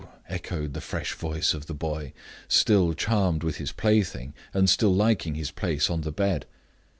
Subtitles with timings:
[0.29, 2.11] echoed the fresh voice of the boy,
[2.47, 6.47] still charmed with his plaything, and still liking his place on the bed.